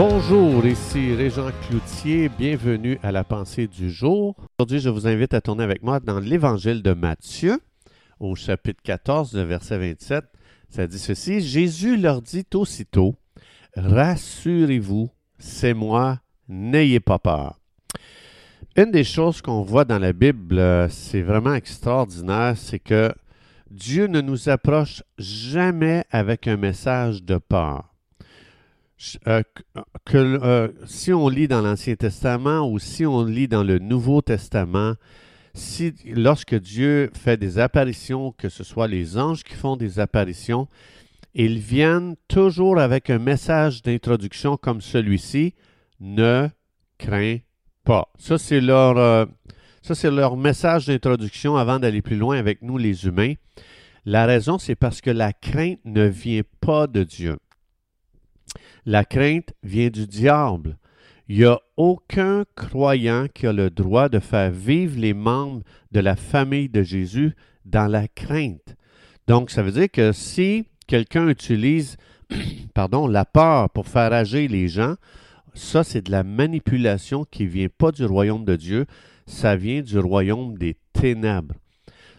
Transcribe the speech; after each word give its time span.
Bonjour, 0.00 0.64
ici 0.64 1.12
Régent 1.12 1.50
Cloutier, 1.66 2.28
bienvenue 2.28 3.00
à 3.02 3.10
la 3.10 3.24
pensée 3.24 3.66
du 3.66 3.90
jour. 3.90 4.36
Aujourd'hui, 4.56 4.78
je 4.78 4.90
vous 4.90 5.08
invite 5.08 5.34
à 5.34 5.40
tourner 5.40 5.64
avec 5.64 5.82
moi 5.82 5.98
dans 5.98 6.20
l'évangile 6.20 6.84
de 6.84 6.92
Matthieu, 6.92 7.58
au 8.20 8.36
chapitre 8.36 8.80
14, 8.84 9.34
verset 9.34 9.76
27. 9.76 10.24
Ça 10.68 10.86
dit 10.86 11.00
ceci, 11.00 11.40
Jésus 11.40 11.96
leur 11.96 12.22
dit 12.22 12.46
aussitôt, 12.54 13.16
Rassurez-vous, 13.74 15.10
c'est 15.40 15.74
moi, 15.74 16.20
n'ayez 16.48 17.00
pas 17.00 17.18
peur. 17.18 17.58
Une 18.76 18.92
des 18.92 19.02
choses 19.02 19.42
qu'on 19.42 19.62
voit 19.62 19.84
dans 19.84 19.98
la 19.98 20.12
Bible, 20.12 20.62
c'est 20.90 21.22
vraiment 21.22 21.54
extraordinaire, 21.54 22.54
c'est 22.56 22.78
que 22.78 23.12
Dieu 23.72 24.06
ne 24.06 24.20
nous 24.20 24.48
approche 24.48 25.02
jamais 25.18 26.04
avec 26.12 26.46
un 26.46 26.56
message 26.56 27.24
de 27.24 27.38
peur. 27.38 27.97
Euh, 29.28 29.42
que, 30.04 30.16
euh, 30.16 30.68
si 30.86 31.12
on 31.12 31.28
lit 31.28 31.46
dans 31.46 31.62
l'Ancien 31.62 31.94
Testament 31.94 32.68
ou 32.68 32.78
si 32.80 33.06
on 33.06 33.24
lit 33.24 33.46
dans 33.46 33.62
le 33.62 33.78
Nouveau 33.78 34.22
Testament, 34.22 34.94
si, 35.54 35.94
lorsque 36.04 36.56
Dieu 36.56 37.10
fait 37.14 37.36
des 37.36 37.58
apparitions, 37.58 38.32
que 38.32 38.48
ce 38.48 38.64
soit 38.64 38.88
les 38.88 39.16
anges 39.16 39.44
qui 39.44 39.54
font 39.54 39.76
des 39.76 40.00
apparitions, 40.00 40.66
ils 41.34 41.58
viennent 41.58 42.16
toujours 42.26 42.78
avec 42.78 43.10
un 43.10 43.18
message 43.18 43.82
d'introduction 43.82 44.56
comme 44.56 44.80
celui-ci, 44.80 45.54
ne 46.00 46.48
crains 46.98 47.38
pas. 47.84 48.08
Ça, 48.18 48.36
c'est 48.36 48.60
leur, 48.60 48.98
euh, 48.98 49.26
ça, 49.82 49.94
c'est 49.94 50.10
leur 50.10 50.36
message 50.36 50.86
d'introduction 50.86 51.56
avant 51.56 51.78
d'aller 51.78 52.02
plus 52.02 52.16
loin 52.16 52.36
avec 52.36 52.62
nous, 52.62 52.78
les 52.78 53.06
humains. 53.06 53.34
La 54.04 54.26
raison, 54.26 54.58
c'est 54.58 54.74
parce 54.74 55.00
que 55.00 55.10
la 55.10 55.32
crainte 55.32 55.80
ne 55.84 56.06
vient 56.06 56.42
pas 56.60 56.88
de 56.88 57.04
Dieu. 57.04 57.36
La 58.88 59.04
crainte 59.04 59.52
vient 59.62 59.90
du 59.90 60.06
diable. 60.06 60.78
Il 61.28 61.36
n'y 61.36 61.44
a 61.44 61.60
aucun 61.76 62.46
croyant 62.56 63.26
qui 63.34 63.46
a 63.46 63.52
le 63.52 63.68
droit 63.68 64.08
de 64.08 64.18
faire 64.18 64.50
vivre 64.50 64.98
les 64.98 65.12
membres 65.12 65.60
de 65.92 66.00
la 66.00 66.16
famille 66.16 66.70
de 66.70 66.82
Jésus 66.82 67.36
dans 67.66 67.86
la 67.86 68.08
crainte. 68.08 68.76
Donc, 69.26 69.50
ça 69.50 69.62
veut 69.62 69.72
dire 69.72 69.90
que 69.90 70.12
si 70.12 70.64
quelqu'un 70.86 71.28
utilise 71.28 71.98
pardon, 72.74 73.06
la 73.06 73.26
peur 73.26 73.68
pour 73.68 73.88
faire 73.88 74.14
agir 74.14 74.48
les 74.48 74.68
gens, 74.68 74.94
ça, 75.52 75.84
c'est 75.84 76.06
de 76.06 76.10
la 76.10 76.22
manipulation 76.22 77.26
qui 77.30 77.44
ne 77.44 77.50
vient 77.50 77.68
pas 77.68 77.92
du 77.92 78.06
royaume 78.06 78.46
de 78.46 78.56
Dieu, 78.56 78.86
ça 79.26 79.54
vient 79.54 79.82
du 79.82 79.98
royaume 79.98 80.56
des 80.56 80.78
ténèbres. 80.94 81.56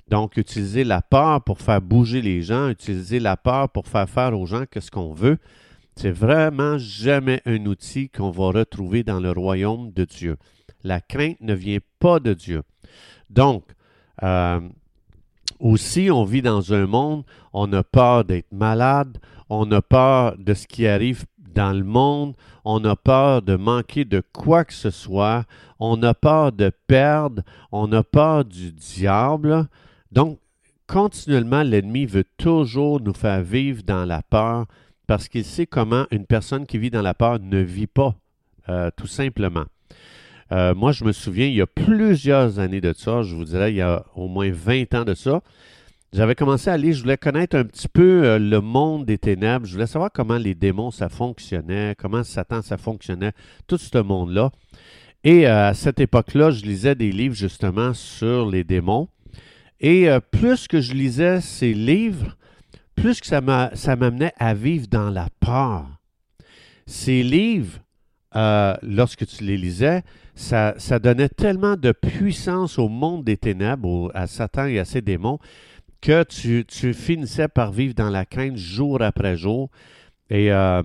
Donc, 0.07 0.37
utiliser 0.37 0.83
la 0.83 1.01
peur 1.01 1.43
pour 1.43 1.61
faire 1.61 1.81
bouger 1.81 2.21
les 2.21 2.43
gens, 2.43 2.69
utiliser 2.69 3.19
la 3.19 3.37
peur 3.37 3.69
pour 3.69 3.87
faire 3.87 4.07
faire 4.07 4.39
aux 4.39 4.45
gens 4.45 4.65
ce 4.79 4.91
qu'on 4.91 5.13
veut, 5.13 5.39
c'est 5.99 6.11
vraiment 6.11 6.77
jamais 6.77 7.41
un 7.45 7.65
outil 7.65 8.07
qu'on 8.07 8.31
va 8.31 8.51
retrouver 8.51 9.03
dans 9.03 9.19
le 9.19 9.31
royaume 9.31 9.91
de 9.91 10.05
Dieu. 10.05 10.37
La 10.81 11.01
crainte 11.01 11.41
ne 11.41 11.53
vient 11.53 11.79
pas 11.99 12.21
de 12.21 12.33
Dieu. 12.33 12.63
Donc, 13.29 13.65
euh, 14.23 14.61
aussi, 15.59 16.09
on 16.09 16.23
vit 16.23 16.41
dans 16.41 16.73
un 16.73 16.87
monde, 16.87 17.25
on 17.51 17.73
a 17.73 17.83
peur 17.83 18.23
d'être 18.23 18.49
malade, 18.53 19.17
on 19.49 19.69
a 19.73 19.81
peur 19.81 20.37
de 20.37 20.53
ce 20.53 20.67
qui 20.67 20.87
arrive 20.87 21.25
dans 21.53 21.77
le 21.77 21.83
monde, 21.83 22.33
on 22.63 22.81
a 22.85 22.95
peur 22.95 23.41
de 23.41 23.57
manquer 23.57 24.05
de 24.05 24.23
quoi 24.31 24.63
que 24.63 24.73
ce 24.73 24.91
soit, 24.91 25.43
on 25.79 26.01
a 26.03 26.13
peur 26.13 26.53
de 26.53 26.71
perdre, 26.87 27.41
on 27.73 27.91
a 27.91 28.03
peur 28.03 28.45
du 28.45 28.71
diable. 28.71 29.67
Donc, 30.13 30.39
continuellement, 30.87 31.63
l'ennemi 31.63 32.05
veut 32.05 32.25
toujours 32.37 33.01
nous 33.01 33.13
faire 33.13 33.41
vivre 33.41 33.83
dans 33.83 34.05
la 34.05 34.21
peur, 34.21 34.65
parce 35.09 35.27
qu'il 35.27 35.43
sait 35.43 35.65
comment 35.65 36.05
une 36.11 36.27
personne 36.27 36.67
qui 36.67 36.77
vit 36.77 36.91
dans 36.91 37.01
la 37.01 37.15
peur 37.15 37.39
ne 37.39 37.57
vit 37.57 37.87
pas, 37.87 38.13
euh, 38.69 38.91
tout 38.95 39.07
simplement. 39.07 39.65
Euh, 40.51 40.75
moi, 40.75 40.91
je 40.91 41.03
me 41.03 41.13
souviens, 41.13 41.47
il 41.47 41.55
y 41.55 41.61
a 41.61 41.65
plusieurs 41.65 42.59
années 42.59 42.79
de 42.79 42.93
ça, 42.93 43.23
je 43.23 43.35
vous 43.35 43.45
dirais, 43.45 43.73
il 43.73 43.77
y 43.77 43.81
a 43.81 44.05
au 44.13 44.27
moins 44.27 44.51
20 44.51 44.93
ans 44.93 45.05
de 45.05 45.15
ça, 45.15 45.41
j'avais 46.13 46.35
commencé 46.35 46.69
à 46.69 46.77
lire, 46.77 46.93
je 46.93 47.01
voulais 47.01 47.17
connaître 47.17 47.55
un 47.55 47.63
petit 47.63 47.87
peu 47.87 48.23
euh, 48.23 48.37
le 48.37 48.61
monde 48.61 49.07
des 49.07 49.17
ténèbres, 49.17 49.65
je 49.65 49.73
voulais 49.73 49.87
savoir 49.87 50.11
comment 50.13 50.37
les 50.37 50.53
démons, 50.53 50.91
ça 50.91 51.09
fonctionnait, 51.09 51.95
comment 51.97 52.23
Satan, 52.23 52.61
ça 52.61 52.77
fonctionnait, 52.77 53.31
tout 53.65 53.79
ce 53.79 53.97
monde-là. 53.97 54.51
Et 55.23 55.47
à 55.47 55.73
cette 55.73 55.99
époque-là, 55.99 56.51
je 56.51 56.61
lisais 56.61 56.93
des 56.93 57.11
livres 57.11 57.33
justement 57.33 57.95
sur 57.95 58.47
les 58.47 58.63
démons. 58.63 59.07
Et 59.81 60.07
plus 60.29 60.67
que 60.67 60.81
je 60.81 60.93
lisais 60.93 61.41
ces 61.41 61.73
livres, 61.73 62.37
plus 63.01 63.21
que 63.21 63.27
ça 63.27 63.95
m'amenait 63.95 64.33
à 64.37 64.53
vivre 64.53 64.87
dans 64.87 65.09
la 65.09 65.27
peur. 65.39 65.85
Ces 66.85 67.23
livres, 67.23 67.79
euh, 68.35 68.75
lorsque 68.81 69.25
tu 69.25 69.43
les 69.43 69.57
lisais, 69.57 70.03
ça, 70.35 70.73
donnait 71.01 71.29
tellement 71.29 71.75
de 71.75 71.91
puissance 71.91 72.77
au 72.79 72.89
monde 72.89 73.23
des 73.23 73.37
ténèbres, 73.37 74.11
à 74.13 74.27
Satan 74.27 74.65
et 74.65 74.79
à 74.79 74.85
ses 74.85 75.01
démons, 75.01 75.39
que 76.01 76.23
tu, 76.23 76.93
finissais 76.93 77.47
par 77.47 77.71
vivre 77.71 77.93
dans 77.93 78.09
la 78.09 78.25
crainte 78.25 78.57
jour 78.57 79.01
après 79.01 79.37
jour. 79.37 79.69
Et 80.29 80.51
euh, 80.51 80.83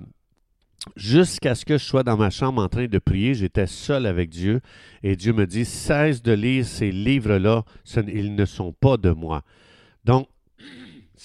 jusqu'à 0.95 1.55
ce 1.55 1.65
que 1.65 1.77
je 1.77 1.83
sois 1.83 2.03
dans 2.03 2.17
ma 2.17 2.29
chambre 2.29 2.61
en 2.61 2.69
train 2.69 2.87
de 2.87 2.99
prier, 2.99 3.33
j'étais 3.33 3.67
seul 3.67 4.05
avec 4.05 4.29
Dieu. 4.29 4.61
Et 5.03 5.15
Dieu 5.15 5.33
me 5.33 5.45
dit, 5.45 5.65
cesse 5.65 6.21
de 6.21 6.33
lire 6.33 6.65
ces 6.65 6.91
livres-là, 6.91 7.63
ils 8.07 8.35
ne 8.35 8.45
sont 8.45 8.73
pas 8.73 8.97
de 8.97 9.11
moi. 9.11 9.43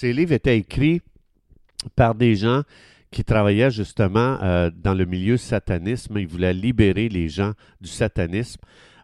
Ces 0.01 0.15
livres 0.15 0.33
étaient 0.33 0.57
écrits 0.57 1.03
par 1.95 2.15
des 2.15 2.35
gens 2.35 2.63
qui 3.11 3.23
travaillaient 3.23 3.71
justement 3.71 4.39
euh, 4.43 4.71
dans 4.75 4.95
le 4.95 5.05
milieu 5.05 5.37
satanisme. 5.37 6.17
Ils 6.17 6.27
voulaient 6.27 6.55
libérer 6.55 7.11
les 7.11 7.29
gens 7.29 7.53
du 7.83 7.91
satanisme. 7.91 8.63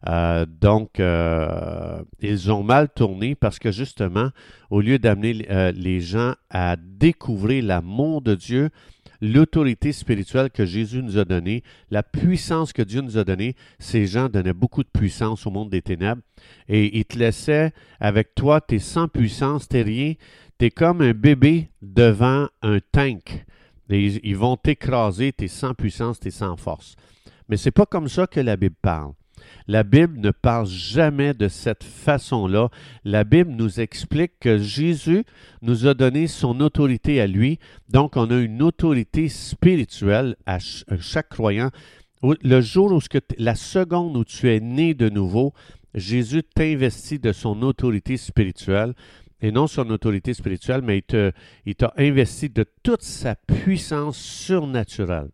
Euh, 0.08 0.46
donc, 0.46 0.98
euh, 0.98 2.02
ils 2.22 2.50
ont 2.50 2.62
mal 2.62 2.88
tourné 2.88 3.34
parce 3.34 3.58
que 3.58 3.70
justement, 3.72 4.30
au 4.70 4.80
lieu 4.80 4.98
d'amener 4.98 5.34
les 5.74 6.00
gens 6.00 6.32
à 6.48 6.76
découvrir 6.76 7.62
l'amour 7.62 8.22
de 8.22 8.34
Dieu, 8.34 8.70
l'autorité 9.20 9.92
spirituelle 9.92 10.50
que 10.50 10.64
Jésus 10.64 11.02
nous 11.02 11.18
a 11.18 11.24
donnée, 11.24 11.62
la 11.90 12.02
puissance 12.02 12.72
que 12.72 12.82
Dieu 12.82 13.00
nous 13.00 13.18
a 13.18 13.24
donnée, 13.24 13.54
ces 13.78 14.06
gens 14.06 14.28
donnaient 14.28 14.52
beaucoup 14.52 14.82
de 14.82 14.88
puissance 14.88 15.46
au 15.46 15.50
monde 15.50 15.70
des 15.70 15.82
ténèbres 15.82 16.22
et 16.68 16.98
ils 16.98 17.04
te 17.04 17.18
laissaient 17.18 17.72
avec 18.00 18.34
toi, 18.34 18.60
t'es 18.60 18.78
sans 18.78 19.08
puissance, 19.08 19.68
t'es 19.68 19.82
rien, 19.82 20.14
t'es 20.58 20.70
comme 20.70 21.02
un 21.02 21.12
bébé 21.12 21.70
devant 21.82 22.48
un 22.62 22.78
tank. 22.92 23.44
ils, 23.88 24.36
vont 24.36 24.56
t'écraser, 24.56 25.32
t'es 25.32 25.48
sans 25.48 25.74
puissance, 25.74 26.20
t'es 26.20 26.30
sans 26.30 26.56
force. 26.56 26.96
Mais 27.48 27.56
c'est 27.56 27.70
pas 27.70 27.86
comme 27.86 28.08
ça 28.08 28.26
que 28.26 28.40
la 28.40 28.56
Bible 28.56 28.76
parle. 28.80 29.12
La 29.68 29.84
Bible 29.84 30.18
ne 30.18 30.30
parle 30.30 30.66
jamais 30.66 31.34
de 31.34 31.48
cette 31.48 31.84
façon-là. 31.84 32.68
La 33.04 33.24
Bible 33.24 33.52
nous 33.52 33.80
explique 33.80 34.32
que 34.40 34.58
Jésus 34.58 35.24
nous 35.62 35.86
a 35.86 35.94
donné 35.94 36.26
son 36.26 36.60
autorité 36.60 37.20
à 37.20 37.26
lui. 37.26 37.58
Donc, 37.88 38.16
on 38.16 38.30
a 38.30 38.38
une 38.38 38.62
autorité 38.62 39.28
spirituelle 39.28 40.36
à 40.46 40.58
chaque 40.58 41.28
croyant. 41.28 41.70
Le 42.22 42.60
jour 42.60 42.92
où, 42.92 43.00
la 43.38 43.54
seconde 43.54 44.16
où 44.16 44.24
tu 44.24 44.50
es 44.50 44.60
né 44.60 44.94
de 44.94 45.08
nouveau, 45.08 45.52
Jésus 45.94 46.42
t'investit 46.42 47.18
de 47.18 47.32
son 47.32 47.62
autorité 47.62 48.16
spirituelle 48.16 48.94
et 49.46 49.52
non 49.52 49.68
son 49.68 49.88
autorité 49.90 50.34
spirituelle, 50.34 50.82
mais 50.82 51.04
il 51.66 51.74
t'a 51.76 51.92
investi 51.96 52.48
de 52.48 52.66
toute 52.82 53.02
sa 53.02 53.36
puissance 53.36 54.18
surnaturelle. 54.18 55.30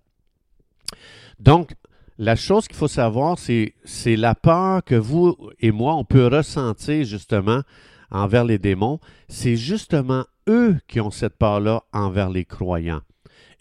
Donc, 1.41 1.73
la 2.19 2.37
chose 2.37 2.69
qu'il 2.69 2.77
faut 2.77 2.89
savoir, 2.89 3.39
c'est, 3.39 3.75
c'est 3.85 4.17
la 4.17 4.35
peur 4.35 4.85
que 4.85 4.95
vous 4.95 5.35
et 5.61 5.71
moi, 5.71 5.95
on 5.95 6.05
peut 6.05 6.27
ressentir 6.27 7.07
justement 7.07 7.63
envers 8.11 8.45
les 8.45 8.59
démons. 8.59 9.01
C'est 9.29 9.57
justement 9.57 10.27
eux 10.47 10.77
qui 10.89 11.01
ont 11.01 11.11
cette 11.11 11.39
peur-là 11.39 11.83
envers 11.95 12.29
les 12.29 12.45
croyants. 12.45 13.01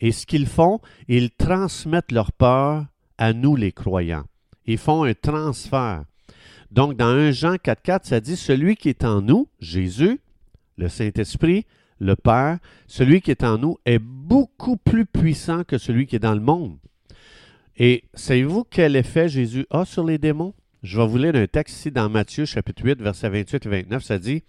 Et 0.01 0.11
ce 0.11 0.25
qu'ils 0.25 0.47
font, 0.47 0.81
ils 1.07 1.31
transmettent 1.31 2.11
leur 2.11 2.33
peur 2.33 2.85
à 3.17 3.31
nous, 3.31 3.55
les 3.55 3.71
croyants. 3.71 4.25
Ils 4.65 4.77
font 4.77 5.05
un 5.05 5.13
transfert. 5.13 6.03
Donc, 6.71 6.97
dans 6.97 7.07
1 7.07 7.31
Jean 7.31 7.55
4.4, 7.55 7.99
ça 8.03 8.19
dit, 8.19 8.35
celui 8.35 8.75
qui 8.75 8.89
est 8.89 9.05
en 9.05 9.21
nous, 9.21 9.47
Jésus, 9.61 10.19
le 10.81 10.89
Saint-Esprit, 10.89 11.65
le 11.99 12.15
Père, 12.15 12.57
celui 12.87 13.21
qui 13.21 13.31
est 13.31 13.43
en 13.43 13.57
nous 13.57 13.77
est 13.85 13.99
beaucoup 13.99 14.75
plus 14.75 15.05
puissant 15.05 15.63
que 15.63 15.77
celui 15.77 16.07
qui 16.07 16.15
est 16.15 16.19
dans 16.19 16.33
le 16.33 16.41
monde. 16.41 16.77
Et 17.77 18.03
savez-vous 18.15 18.65
quel 18.69 18.95
effet 18.95 19.29
Jésus 19.29 19.65
a 19.69 19.85
sur 19.85 20.03
les 20.03 20.17
démons? 20.17 20.53
Je 20.83 20.99
vais 20.99 21.07
vous 21.07 21.17
lire 21.17 21.35
un 21.35 21.45
texte 21.45 21.77
ici 21.77 21.91
dans 21.91 22.09
Matthieu 22.09 22.45
chapitre 22.45 22.83
8, 22.83 23.01
versets 23.01 23.29
28 23.29 23.65
et 23.65 23.69
29. 23.69 24.03
Ça 24.03 24.17
dit, 24.17 24.43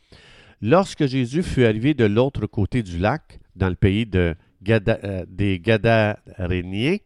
Lorsque 0.62 1.06
Jésus 1.06 1.42
fut 1.42 1.64
arrivé 1.64 1.92
de 1.92 2.04
l'autre 2.04 2.46
côté 2.46 2.82
du 2.82 2.98
lac, 2.98 3.38
dans 3.54 3.68
le 3.68 3.74
pays 3.74 4.06
de 4.06 4.34
euh, 4.68 5.24
des 5.28 5.58
Gadaréniens, 5.58 6.96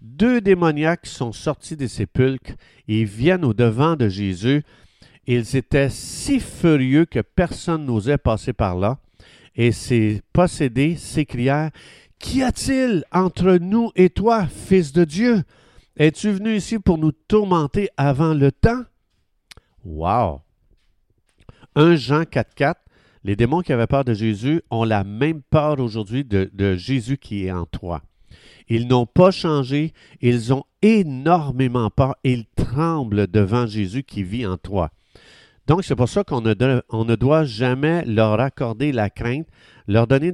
deux 0.00 0.40
démoniaques 0.40 1.06
sont 1.06 1.32
sortis 1.32 1.76
des 1.76 1.88
sépulcres 1.88 2.52
et 2.88 3.04
viennent 3.04 3.44
au 3.44 3.52
devant 3.52 3.96
de 3.96 4.08
Jésus 4.08 4.62
ils 5.26 5.56
étaient 5.56 5.90
si 6.26 6.40
furieux 6.40 7.04
que 7.04 7.20
personne 7.20 7.86
n'osait 7.86 8.18
passer 8.18 8.52
par 8.52 8.74
là, 8.74 8.98
et 9.54 9.70
ces 9.70 10.22
possédés 10.32 10.96
s'écrièrent 10.96 11.70
Qu'y 12.18 12.42
a-t-il 12.42 13.04
entre 13.12 13.58
nous 13.58 13.92
et 13.94 14.10
toi, 14.10 14.48
Fils 14.48 14.92
de 14.92 15.04
Dieu? 15.04 15.44
Es-tu 15.96 16.32
venu 16.32 16.56
ici 16.56 16.80
pour 16.80 16.98
nous 16.98 17.12
tourmenter 17.12 17.90
avant 17.96 18.34
le 18.34 18.50
temps? 18.50 18.82
Wow! 19.84 20.40
1 21.76 21.94
Jean 21.94 22.22
4.4, 22.22 22.74
les 23.22 23.36
démons 23.36 23.60
qui 23.60 23.72
avaient 23.72 23.86
peur 23.86 24.04
de 24.04 24.12
Jésus 24.12 24.62
ont 24.68 24.82
la 24.82 25.04
même 25.04 25.42
peur 25.42 25.78
aujourd'hui 25.78 26.24
de, 26.24 26.50
de 26.52 26.74
Jésus 26.74 27.18
qui 27.18 27.46
est 27.46 27.52
en 27.52 27.66
toi. 27.66 28.02
Ils 28.68 28.88
n'ont 28.88 29.06
pas 29.06 29.30
changé, 29.30 29.92
ils 30.20 30.52
ont 30.52 30.64
énormément 30.82 31.88
peur, 31.88 32.16
ils 32.24 32.46
tremblent 32.56 33.28
devant 33.28 33.66
Jésus 33.66 34.02
qui 34.02 34.24
vit 34.24 34.44
en 34.44 34.56
toi. 34.56 34.90
Donc, 35.66 35.84
c'est 35.84 35.96
pour 35.96 36.08
ça 36.08 36.22
qu'on 36.22 36.40
ne, 36.40 37.14
doit 37.16 37.44
jamais 37.44 38.04
leur 38.04 38.40
accorder 38.40 38.92
la 38.92 39.10
crainte. 39.10 39.46
Leur 39.88 40.06
donner, 40.06 40.32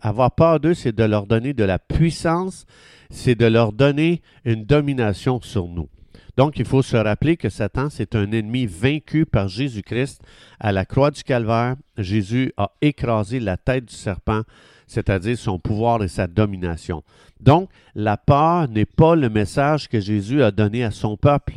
avoir 0.00 0.32
peur 0.32 0.60
d'eux, 0.60 0.74
c'est 0.74 0.94
de 0.94 1.04
leur 1.04 1.26
donner 1.26 1.52
de 1.52 1.64
la 1.64 1.78
puissance, 1.78 2.66
c'est 3.10 3.34
de 3.34 3.46
leur 3.46 3.72
donner 3.72 4.22
une 4.44 4.64
domination 4.64 5.40
sur 5.42 5.66
nous. 5.66 5.88
Donc, 6.36 6.58
il 6.58 6.64
faut 6.64 6.82
se 6.82 6.96
rappeler 6.96 7.36
que 7.36 7.48
Satan, 7.48 7.88
c'est 7.90 8.14
un 8.16 8.32
ennemi 8.32 8.66
vaincu 8.66 9.24
par 9.24 9.48
Jésus-Christ. 9.48 10.20
À 10.58 10.72
la 10.72 10.84
croix 10.84 11.10
du 11.10 11.22
calvaire, 11.22 11.76
Jésus 11.96 12.52
a 12.56 12.72
écrasé 12.80 13.40
la 13.40 13.56
tête 13.56 13.86
du 13.86 13.94
serpent, 13.94 14.42
c'est-à-dire 14.86 15.38
son 15.38 15.58
pouvoir 15.58 16.02
et 16.02 16.08
sa 16.08 16.26
domination. 16.26 17.02
Donc, 17.40 17.70
la 17.94 18.16
peur 18.16 18.68
n'est 18.68 18.86
pas 18.86 19.14
le 19.14 19.28
message 19.28 19.88
que 19.88 20.00
Jésus 20.00 20.42
a 20.42 20.50
donné 20.50 20.82
à 20.82 20.90
son 20.90 21.16
peuple. 21.16 21.54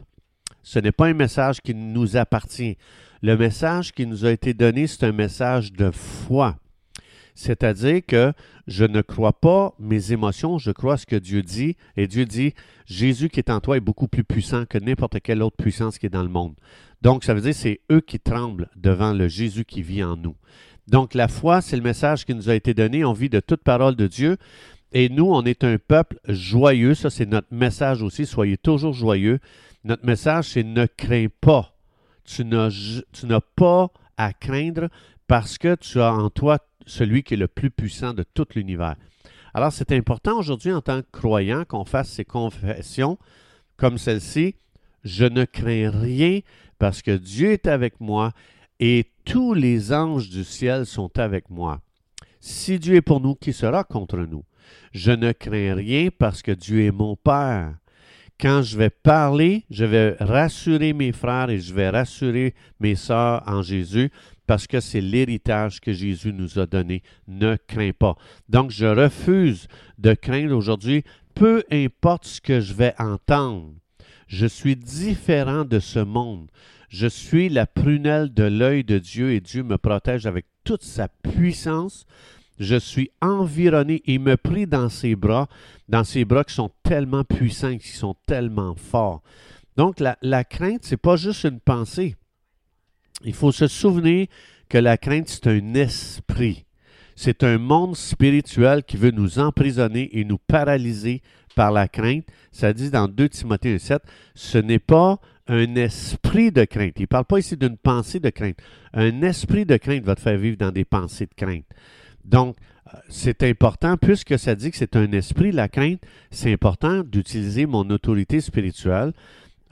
Ce 0.67 0.79
n'est 0.79 0.91
pas 0.91 1.05
un 1.07 1.13
message 1.13 1.61
qui 1.61 1.73
nous 1.73 2.17
appartient. 2.17 2.77
Le 3.21 3.37
message 3.37 3.93
qui 3.93 4.05
nous 4.05 4.25
a 4.25 4.31
été 4.31 4.53
donné, 4.53 4.85
c'est 4.85 5.05
un 5.05 5.13
message 5.13 5.71
de 5.71 5.91
foi. 5.91 6.57
C'est-à-dire 7.35 8.01
que 8.05 8.33
je 8.67 8.83
ne 8.83 9.01
crois 9.01 9.39
pas 9.39 9.73
mes 9.79 10.11
émotions, 10.11 10.57
je 10.57 10.71
crois 10.71 10.97
ce 10.97 11.05
que 11.05 11.15
Dieu 11.15 11.41
dit. 11.41 11.77
Et 11.95 12.05
Dieu 12.05 12.25
dit, 12.25 12.53
Jésus 12.85 13.29
qui 13.29 13.39
est 13.39 13.49
en 13.49 13.61
toi 13.61 13.77
est 13.77 13.79
beaucoup 13.79 14.09
plus 14.09 14.25
puissant 14.25 14.65
que 14.65 14.77
n'importe 14.77 15.21
quelle 15.21 15.41
autre 15.41 15.55
puissance 15.55 15.97
qui 15.97 16.07
est 16.07 16.09
dans 16.09 16.21
le 16.21 16.27
monde. 16.27 16.55
Donc, 17.01 17.23
ça 17.23 17.33
veut 17.33 17.39
dire 17.39 17.51
que 17.51 17.57
c'est 17.57 17.79
eux 17.89 18.01
qui 18.01 18.19
tremblent 18.19 18.69
devant 18.75 19.13
le 19.13 19.29
Jésus 19.29 19.63
qui 19.63 19.81
vit 19.81 20.03
en 20.03 20.17
nous. 20.17 20.35
Donc, 20.89 21.13
la 21.13 21.29
foi, 21.29 21.61
c'est 21.61 21.77
le 21.77 21.81
message 21.81 22.25
qui 22.25 22.35
nous 22.35 22.49
a 22.49 22.55
été 22.55 22.73
donné. 22.73 23.05
On 23.05 23.13
vit 23.13 23.29
de 23.29 23.39
toute 23.39 23.63
parole 23.63 23.95
de 23.95 24.07
Dieu. 24.07 24.35
Et 24.93 25.09
nous, 25.09 25.25
on 25.25 25.43
est 25.43 25.63
un 25.63 25.77
peuple 25.77 26.17
joyeux. 26.27 26.95
Ça, 26.95 27.09
c'est 27.09 27.25
notre 27.25 27.47
message 27.51 28.01
aussi. 28.01 28.25
Soyez 28.25 28.57
toujours 28.57 28.93
joyeux. 28.93 29.39
Notre 29.83 30.05
message, 30.05 30.49
c'est 30.49 30.63
ne 30.63 30.85
crains 30.85 31.27
pas. 31.41 31.73
Tu 32.25 32.43
n'as 32.45 33.41
pas 33.55 33.89
à 34.17 34.33
craindre 34.33 34.89
parce 35.27 35.57
que 35.57 35.75
tu 35.75 36.01
as 36.01 36.13
en 36.13 36.29
toi 36.29 36.59
celui 36.85 37.23
qui 37.23 37.33
est 37.33 37.37
le 37.37 37.47
plus 37.47 37.69
puissant 37.69 38.13
de 38.13 38.23
tout 38.23 38.47
l'univers. 38.55 38.95
Alors, 39.53 39.71
c'est 39.71 39.91
important 39.91 40.37
aujourd'hui 40.37 40.71
en 40.71 40.81
tant 40.81 41.01
que 41.01 41.07
croyant 41.11 41.65
qu'on 41.65 41.85
fasse 41.85 42.09
ces 42.09 42.25
confessions 42.25 43.17
comme 43.75 43.97
celle-ci. 43.97 44.55
Je 45.03 45.25
ne 45.25 45.45
crains 45.45 45.89
rien 45.89 46.39
parce 46.79 47.01
que 47.01 47.11
Dieu 47.11 47.51
est 47.51 47.67
avec 47.67 47.99
moi 47.99 48.33
et 48.79 49.11
tous 49.25 49.53
les 49.53 49.93
anges 49.93 50.29
du 50.29 50.43
ciel 50.43 50.85
sont 50.85 51.17
avec 51.17 51.49
moi. 51.49 51.81
Si 52.39 52.77
Dieu 52.77 52.95
est 52.95 53.01
pour 53.01 53.19
nous, 53.19 53.35
qui 53.35 53.51
sera 53.51 53.83
contre 53.83 54.17
nous? 54.17 54.43
Je 54.93 55.11
ne 55.11 55.31
crains 55.31 55.75
rien 55.75 56.09
parce 56.17 56.41
que 56.41 56.51
Dieu 56.51 56.83
est 56.83 56.91
mon 56.91 57.15
Père. 57.15 57.75
Quand 58.39 58.61
je 58.61 58.77
vais 58.77 58.91
parler, 58.91 59.65
je 59.71 59.83
vais 59.83 60.15
rassurer 60.19 60.93
mes 60.93 61.11
frères 61.11 61.49
et 61.49 61.59
je 61.59 61.73
vais 61.73 61.89
rassurer 61.89 62.53
mes 62.79 62.95
sœurs 62.95 63.41
en 63.47 63.63
Jésus 63.63 64.11
parce 64.45 64.67
que 64.67 64.79
c'est 64.79 65.01
l'héritage 65.01 65.81
que 65.81 65.91
Jésus 65.91 66.33
nous 66.33 66.59
a 66.59 66.65
donné. 66.65 67.01
Ne 67.27 67.57
crains 67.67 67.91
pas. 67.97 68.15
Donc, 68.47 68.71
je 68.71 68.85
refuse 68.85 69.67
de 69.97 70.13
craindre 70.13 70.55
aujourd'hui, 70.55 71.03
peu 71.35 71.63
importe 71.71 72.25
ce 72.25 72.41
que 72.41 72.61
je 72.61 72.73
vais 72.73 72.93
entendre. 72.99 73.73
Je 74.27 74.45
suis 74.45 74.75
différent 74.75 75.65
de 75.65 75.79
ce 75.79 75.99
monde. 75.99 76.49
Je 76.89 77.07
suis 77.07 77.49
la 77.49 77.65
prunelle 77.65 78.33
de 78.33 78.43
l'œil 78.43 78.83
de 78.83 78.97
Dieu 78.97 79.33
et 79.33 79.41
Dieu 79.41 79.63
me 79.63 79.77
protège 79.77 80.25
avec 80.25 80.45
toute 80.63 80.83
sa 80.83 81.07
puissance. 81.07 82.05
Je 82.59 82.75
suis 82.75 83.11
environné 83.21 84.01
et 84.05 84.17
me 84.19 84.35
prie 84.35 84.67
dans 84.67 84.89
ses 84.89 85.15
bras, 85.15 85.47
dans 85.87 86.03
ses 86.03 86.25
bras 86.25 86.43
qui 86.43 86.53
sont 86.53 86.71
tellement 86.83 87.23
puissants, 87.23 87.77
qui 87.77 87.89
sont 87.89 88.15
tellement 88.25 88.75
forts. 88.75 89.21
Donc, 89.75 89.99
la, 89.99 90.43
crainte, 90.43 90.85
ce 90.85 90.91
n'est 90.91 90.97
pas 90.97 91.15
juste 91.15 91.43
une 91.43 91.59
pensée. 91.59 92.15
Il 93.23 93.33
faut 93.33 93.51
se 93.51 93.67
souvenir 93.67 94.27
que 94.69 94.77
la 94.79 94.97
crainte, 94.97 95.29
c'est 95.29 95.47
un 95.47 95.75
esprit. 95.75 96.65
C'est 97.15 97.43
un 97.43 97.57
monde 97.57 97.95
spirituel 97.95 98.83
qui 98.83 98.97
veut 98.97 99.11
nous 99.11 99.39
emprisonner 99.39 100.09
et 100.17 100.23
nous 100.23 100.37
paralyser 100.37 101.21
par 101.55 101.71
la 101.71 101.87
crainte. 101.87 102.25
Ça 102.51 102.73
dit 102.73 102.89
dans 102.89 103.07
2 103.07 103.29
Timothée 103.29 103.79
7, 103.79 104.01
ce 104.35 104.57
n'est 104.57 104.79
pas 104.79 105.19
un 105.47 105.75
esprit 105.75 106.51
de 106.51 106.65
crainte. 106.65 106.93
Il 106.97 107.03
ne 107.03 107.07
parle 107.07 107.25
pas 107.25 107.39
ici 107.39 107.55
d'une 107.57 107.77
pensée 107.77 108.19
de 108.19 108.29
crainte. 108.29 108.57
Un 108.93 109.21
esprit 109.21 109.65
de 109.65 109.77
crainte 109.77 110.03
va 110.03 110.15
te 110.15 110.21
faire 110.21 110.37
vivre 110.37 110.57
dans 110.57 110.71
des 110.71 110.85
pensées 110.85 111.25
de 111.25 111.33
crainte. 111.35 111.65
Donc, 112.27 112.57
euh, 112.93 112.97
c'est 113.09 113.41
important, 113.43 113.97
puisque 113.97 114.37
ça 114.37 114.53
dit 114.53 114.69
que 114.69 114.77
c'est 114.77 114.95
un 114.95 115.11
esprit, 115.13 115.51
la 115.51 115.69
crainte, 115.69 116.01
c'est 116.29 116.51
important 116.51 117.03
d'utiliser 117.03 117.65
mon 117.65 117.89
autorité 117.89 118.41
spirituelle 118.41 119.13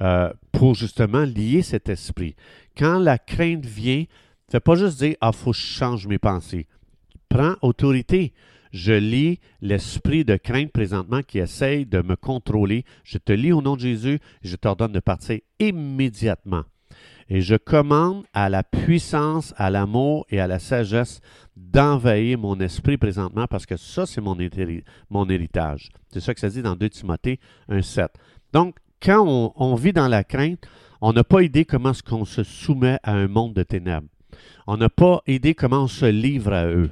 euh, 0.01 0.31
pour 0.51 0.73
justement 0.73 1.23
lier 1.23 1.61
cet 1.61 1.89
esprit. 1.89 2.35
Quand 2.77 2.99
la 2.99 3.17
crainte 3.17 3.65
vient, 3.65 4.05
ne 4.53 4.59
pas 4.59 4.75
juste 4.75 4.99
dire 4.99 5.15
Ah, 5.21 5.31
faut 5.31 5.51
que 5.51 5.57
je 5.57 5.63
change 5.63 6.07
mes 6.07 6.17
pensées. 6.17 6.67
Prends 7.29 7.55
autorité. 7.61 8.33
Je 8.71 8.93
lis 8.93 9.39
l'esprit 9.61 10.25
de 10.25 10.35
crainte 10.35 10.71
présentement 10.71 11.21
qui 11.21 11.39
essaye 11.39 11.85
de 11.85 12.01
me 12.01 12.15
contrôler. 12.15 12.83
Je 13.03 13.17
te 13.17 13.31
lis 13.31 13.53
au 13.53 13.61
nom 13.61 13.75
de 13.75 13.81
Jésus, 13.81 14.19
je 14.43 14.55
t'ordonne 14.57 14.91
de 14.91 14.99
partir 14.99 15.39
immédiatement. 15.59 16.63
Et 17.29 17.41
je 17.41 17.55
commande 17.55 18.25
à 18.33 18.49
la 18.49 18.63
puissance, 18.63 19.53
à 19.57 19.69
l'amour 19.69 20.25
et 20.29 20.39
à 20.39 20.47
la 20.47 20.59
sagesse 20.59 21.21
d'envahir 21.55 22.37
mon 22.37 22.59
esprit 22.59 22.97
présentement 22.97 23.47
parce 23.47 23.65
que 23.65 23.77
ça, 23.77 24.05
c'est 24.05 24.21
mon, 24.21 24.37
héritage. 25.29 25.89
C'est 26.11 26.19
ça 26.19 26.33
que 26.33 26.39
ça 26.39 26.49
dit 26.49 26.61
dans 26.61 26.75
2 26.75 26.89
Timothée 26.89 27.39
1,7. 27.69 28.09
Donc, 28.53 28.77
quand 29.01 29.51
on, 29.55 29.75
vit 29.75 29.93
dans 29.93 30.07
la 30.07 30.23
crainte, 30.23 30.67
on 31.01 31.13
n'a 31.13 31.23
pas 31.23 31.41
idée 31.41 31.65
comment 31.65 31.91
est-ce 31.91 32.03
qu'on 32.03 32.25
se 32.25 32.43
soumet 32.43 32.99
à 33.03 33.13
un 33.13 33.27
monde 33.27 33.53
de 33.53 33.63
ténèbres. 33.63 34.07
On 34.67 34.77
n'a 34.77 34.89
pas 34.89 35.21
idée 35.27 35.55
comment 35.55 35.83
on 35.83 35.87
se 35.87 36.05
livre 36.05 36.53
à 36.53 36.67
eux. 36.67 36.91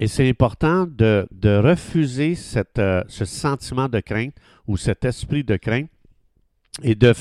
Et 0.00 0.08
c'est 0.08 0.28
important 0.28 0.86
de, 0.86 1.26
refuser 1.42 2.34
euh, 2.78 3.02
ce 3.06 3.24
sentiment 3.24 3.88
de 3.88 4.00
crainte 4.00 4.34
ou 4.66 4.76
cet 4.76 5.04
esprit 5.04 5.44
de 5.44 5.56
crainte 5.56 5.88
et 6.82 6.94
de 6.94 7.14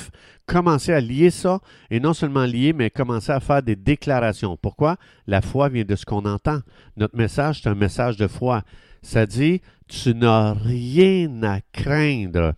commencer 0.45 0.91
à 0.91 0.99
lier 0.99 1.29
ça, 1.29 1.59
et 1.89 1.99
non 1.99 2.13
seulement 2.13 2.45
lier, 2.45 2.73
mais 2.73 2.89
commencer 2.89 3.31
à 3.31 3.39
faire 3.39 3.63
des 3.63 3.75
déclarations. 3.75 4.57
Pourquoi? 4.57 4.97
La 5.27 5.41
foi 5.41 5.69
vient 5.69 5.85
de 5.85 5.95
ce 5.95 6.05
qu'on 6.05 6.25
entend. 6.25 6.59
Notre 6.97 7.15
message, 7.15 7.61
c'est 7.61 7.69
un 7.69 7.75
message 7.75 8.17
de 8.17 8.27
foi. 8.27 8.63
Ça 9.01 9.25
dit, 9.25 9.61
tu 9.87 10.15
n'as 10.15 10.53
rien 10.53 11.43
à 11.43 11.59
craindre 11.71 12.53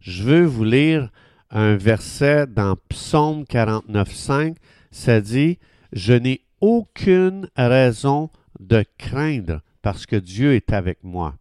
je 0.00 0.22
veux 0.22 0.44
vous 0.44 0.64
lire 0.64 1.10
un 1.50 1.76
verset 1.76 2.46
dans 2.46 2.76
Psaume 2.88 3.44
49.5. 3.44 4.56
Ça 4.90 5.20
dit, 5.20 5.58
Je 5.92 6.14
n'ai 6.14 6.40
aucune 6.60 7.48
raison 7.56 8.30
de 8.58 8.84
craindre 8.98 9.60
parce 9.82 10.06
que 10.06 10.16
Dieu 10.16 10.54
est 10.54 10.72
avec 10.72 11.04
moi. 11.04 11.34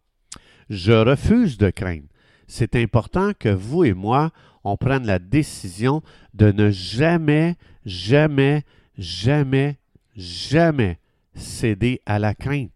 Je 0.70 0.92
refuse 0.92 1.58
de 1.58 1.70
craindre. 1.70 2.08
C'est 2.52 2.76
important 2.76 3.34
que 3.38 3.50
vous 3.50 3.84
et 3.84 3.94
moi, 3.94 4.32
on 4.64 4.76
prenne 4.76 5.06
la 5.06 5.20
décision 5.20 6.02
de 6.34 6.52
ne 6.52 6.72
jamais, 6.72 7.56
jamais, 7.86 8.64
jamais, 8.98 9.78
jamais 10.18 10.98
céder 11.36 12.02
à 12.08 12.18
la 12.18 12.34
crainte. 12.34 12.72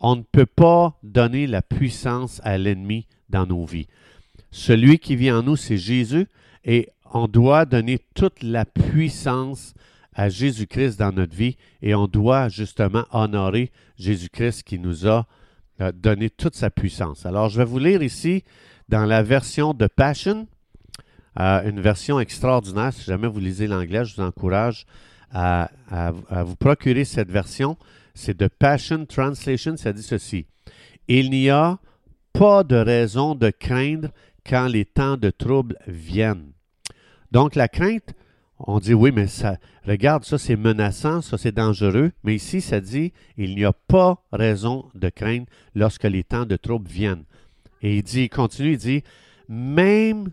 On 0.00 0.16
ne 0.16 0.22
peut 0.22 0.46
pas 0.46 0.98
donner 1.02 1.46
la 1.46 1.60
puissance 1.60 2.40
à 2.44 2.56
l'ennemi 2.56 3.06
dans 3.28 3.46
nos 3.46 3.66
vies. 3.66 3.88
Celui 4.50 4.98
qui 4.98 5.16
vit 5.16 5.30
en 5.30 5.42
nous, 5.42 5.56
c'est 5.56 5.76
Jésus, 5.76 6.26
et 6.64 6.88
on 7.12 7.28
doit 7.28 7.66
donner 7.66 7.98
toute 8.14 8.42
la 8.42 8.64
puissance 8.64 9.74
à 10.14 10.30
Jésus-Christ 10.30 10.98
dans 10.98 11.12
notre 11.12 11.36
vie, 11.36 11.58
et 11.82 11.94
on 11.94 12.06
doit 12.06 12.48
justement 12.48 13.04
honorer 13.12 13.70
Jésus-Christ 13.98 14.62
qui 14.62 14.78
nous 14.78 15.06
a 15.06 15.26
euh, 15.82 15.92
donné 15.92 16.30
toute 16.30 16.56
sa 16.56 16.70
puissance. 16.70 17.26
Alors, 17.26 17.50
je 17.50 17.58
vais 17.58 17.66
vous 17.66 17.78
lire 17.78 18.02
ici 18.02 18.44
dans 18.90 19.06
la 19.06 19.22
version 19.22 19.72
de 19.72 19.86
Passion, 19.86 20.48
euh, 21.38 21.62
une 21.68 21.80
version 21.80 22.18
extraordinaire. 22.18 22.92
Si 22.92 23.04
jamais 23.04 23.28
vous 23.28 23.38
lisez 23.38 23.68
l'anglais, 23.68 24.04
je 24.04 24.16
vous 24.16 24.22
encourage 24.22 24.84
à, 25.30 25.70
à 25.88 26.42
vous 26.42 26.56
procurer 26.56 27.04
cette 27.04 27.30
version. 27.30 27.78
C'est 28.14 28.36
de 28.36 28.48
Passion 28.48 29.06
Translation, 29.06 29.76
ça 29.76 29.92
dit 29.92 30.02
ceci. 30.02 30.46
Il 31.06 31.30
n'y 31.30 31.50
a 31.50 31.78
pas 32.32 32.64
de 32.64 32.74
raison 32.74 33.36
de 33.36 33.50
craindre 33.50 34.08
quand 34.44 34.66
les 34.66 34.84
temps 34.84 35.16
de 35.16 35.30
trouble 35.30 35.76
viennent. 35.86 36.50
Donc 37.30 37.54
la 37.54 37.68
crainte, 37.68 38.12
on 38.58 38.80
dit 38.80 38.92
oui, 38.92 39.12
mais 39.12 39.28
ça, 39.28 39.56
regarde, 39.86 40.24
ça 40.24 40.36
c'est 40.36 40.56
menaçant, 40.56 41.22
ça 41.22 41.38
c'est 41.38 41.54
dangereux. 41.54 42.10
Mais 42.24 42.34
ici, 42.34 42.60
ça 42.60 42.80
dit, 42.80 43.12
il 43.36 43.54
n'y 43.54 43.64
a 43.64 43.72
pas 43.72 44.20
raison 44.32 44.86
de 44.96 45.08
craindre 45.10 45.46
lorsque 45.76 46.04
les 46.04 46.24
temps 46.24 46.44
de 46.44 46.56
trouble 46.56 46.90
viennent. 46.90 47.24
Et 47.82 47.96
il 47.96 48.02
dit, 48.02 48.24
il 48.24 48.28
continue, 48.28 48.72
il 48.72 48.78
dit, 48.78 49.02
même 49.48 50.30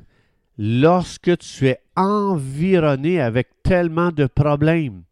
lorsque 0.57 1.37
tu 1.37 1.67
es 1.67 1.79
environné 1.95 3.21
avec 3.21 3.49
tellement 3.63 4.11
de 4.11 4.25
problèmes 4.25 5.03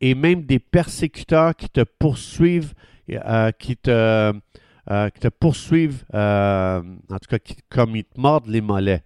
et 0.00 0.14
même 0.14 0.42
des 0.42 0.58
persécuteurs 0.58 1.54
qui 1.54 1.68
te 1.68 1.82
poursuivent, 1.82 2.74
euh, 3.10 3.50
qui, 3.52 3.76
te, 3.76 3.90
euh, 4.90 5.10
qui 5.10 5.20
te 5.20 5.28
poursuivent, 5.28 6.04
euh, 6.14 6.82
en 7.10 7.18
tout 7.18 7.28
cas, 7.28 7.38
comme 7.68 7.96
ils 7.96 8.04
te 8.04 8.20
mordent 8.20 8.48
les 8.48 8.60
mollets. 8.60 9.02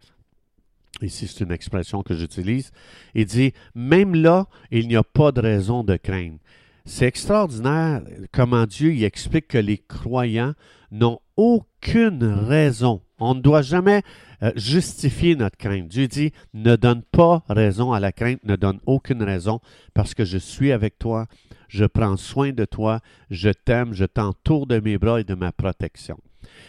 Ici, 1.03 1.29
c'est 1.29 1.45
une 1.45 1.53
expression 1.53 2.03
que 2.03 2.15
j'utilise. 2.15 2.73
Il 3.15 3.27
dit, 3.27 3.53
même 3.75 4.15
là, 4.15 4.47
il 4.71 4.89
n'y 4.89 4.97
a 4.97 5.05
pas 5.05 5.31
de 5.31 5.41
raison 5.41 5.85
de 5.85 5.97
craindre. 5.97 6.39
C'est 6.85 7.07
extraordinaire 7.07 8.03
comment 8.33 8.67
Dieu 8.67 8.93
y 8.93 9.05
explique 9.05 9.49
que 9.49 9.59
les 9.59 9.79
croyants 9.79 10.55
n'ont 10.91 11.21
aucune 11.39 12.25
raison. 12.25 13.01
On 13.21 13.35
ne 13.35 13.41
doit 13.41 13.63
jamais 13.63 14.03
euh, 14.43 14.53
justifier 14.57 15.37
notre 15.37 15.57
crainte. 15.57 15.89
Dieu 15.89 16.09
dit, 16.09 16.33
ne 16.53 16.77
donne 16.77 17.03
pas 17.03 17.43
raison 17.49 17.93
à 17.93 18.01
la 18.01 18.13
crainte, 18.13 18.43
ne 18.45 18.57
donne 18.57 18.81
aucune 18.87 19.23
raison, 19.23 19.61
parce 19.95 20.15
que 20.15 20.25
je 20.25 20.37
suis 20.37 20.73
avec 20.73 20.99
toi, 20.99 21.27
je 21.69 21.85
prends 21.85 22.17
soin 22.17 22.53
de 22.53 22.65
toi, 22.65 23.01
je 23.31 23.51
t'aime, 23.51 23.95
je 23.95 24.05
t'entoure 24.05 24.67
de 24.67 24.81
mes 24.81 24.99
bras 24.99 25.21
et 25.21 25.25
de 25.25 25.35
ma 25.35 25.53
protection. 25.53 26.19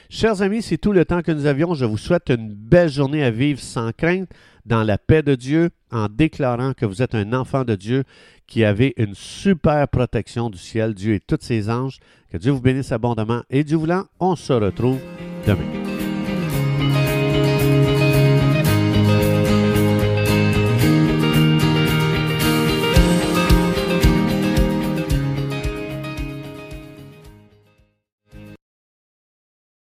Chers 0.09 0.41
amis, 0.41 0.61
c'est 0.61 0.77
tout 0.77 0.91
le 0.91 1.05
temps 1.05 1.21
que 1.21 1.31
nous 1.31 1.45
avions. 1.45 1.73
Je 1.73 1.85
vous 1.85 1.97
souhaite 1.97 2.29
une 2.29 2.53
belle 2.53 2.89
journée 2.89 3.23
à 3.23 3.31
vivre 3.31 3.59
sans 3.59 3.91
crainte, 3.91 4.29
dans 4.65 4.83
la 4.83 4.99
paix 4.99 5.23
de 5.23 5.35
Dieu, 5.35 5.71
en 5.91 6.07
déclarant 6.09 6.73
que 6.73 6.85
vous 6.85 7.01
êtes 7.01 7.15
un 7.15 7.33
enfant 7.33 7.63
de 7.63 7.75
Dieu 7.75 8.03
qui 8.49 8.65
avait 8.65 8.93
une 8.97 9.15
super 9.15 9.87
protection 9.87 10.49
du 10.49 10.57
ciel, 10.57 10.93
Dieu 10.93 11.13
et 11.13 11.19
tous 11.19 11.37
ses 11.39 11.69
anges. 11.69 11.99
Que 12.31 12.37
Dieu 12.37 12.51
vous 12.51 12.61
bénisse 12.61 12.91
abondamment 12.91 13.43
et 13.49 13.63
Dieu 13.63 13.77
voulant, 13.77 14.05
on 14.19 14.35
se 14.35 14.53
retrouve 14.53 14.99
demain. 15.47 15.78